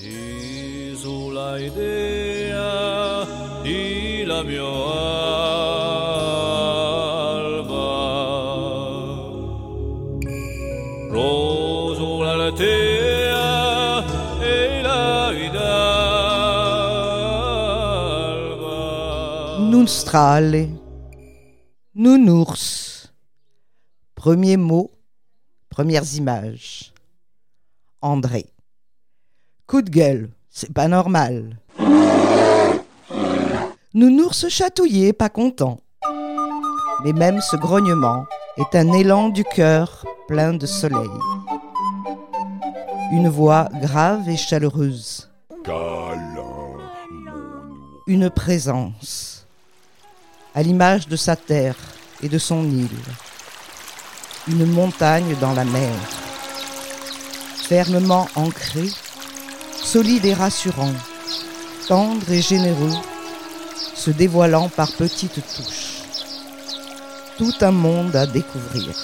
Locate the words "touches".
65.56-66.02